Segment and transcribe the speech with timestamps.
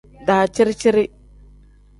[0.27, 1.05] Daciri-ciri.